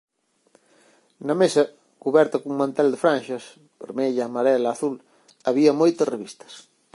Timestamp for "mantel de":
2.61-3.01